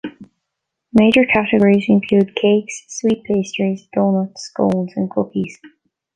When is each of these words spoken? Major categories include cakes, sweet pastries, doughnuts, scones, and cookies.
Major 0.93 1.27
categories 1.31 1.85
include 1.87 2.35
cakes, 2.35 2.85
sweet 2.87 3.23
pastries, 3.23 3.87
doughnuts, 3.93 4.45
scones, 4.45 4.93
and 4.95 5.07
cookies. 5.11 5.59